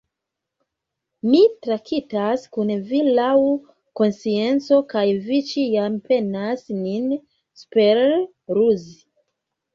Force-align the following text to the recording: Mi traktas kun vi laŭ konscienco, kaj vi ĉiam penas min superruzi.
Mi 1.33 1.41
traktas 1.65 2.45
kun 2.57 2.71
vi 2.91 3.01
laŭ 3.19 3.35
konscienco, 4.01 4.81
kaj 4.95 5.05
vi 5.29 5.39
ĉiam 5.51 6.01
penas 6.09 6.67
min 6.81 7.07
superruzi. 7.63 8.99